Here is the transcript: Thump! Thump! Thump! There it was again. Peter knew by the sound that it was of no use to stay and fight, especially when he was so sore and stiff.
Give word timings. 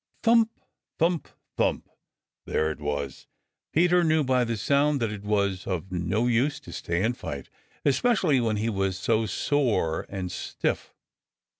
Thump! 0.23 0.49
Thump! 0.97 1.27
Thump! 1.57 1.87
There 2.47 2.71
it 2.71 2.79
was 2.79 3.27
again. 3.75 3.83
Peter 3.83 4.03
knew 4.03 4.23
by 4.23 4.43
the 4.43 4.57
sound 4.57 4.99
that 4.99 5.11
it 5.11 5.21
was 5.21 5.67
of 5.67 5.91
no 5.91 6.25
use 6.25 6.59
to 6.61 6.73
stay 6.73 7.03
and 7.03 7.15
fight, 7.15 7.49
especially 7.85 8.39
when 8.39 8.57
he 8.57 8.67
was 8.67 8.97
so 8.97 9.27
sore 9.27 10.07
and 10.09 10.31
stiff. 10.31 10.95